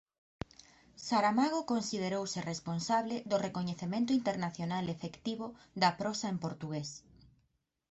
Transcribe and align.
Saramago 1.07 1.59
considerouse 1.73 2.45
responsable 2.51 3.15
do 3.29 3.37
recoñecemento 3.47 4.11
internacional 4.19 4.85
efectivo 4.95 5.45
da 5.81 5.89
prosa 5.99 6.27
en 6.33 6.37
portugués. 6.45 6.89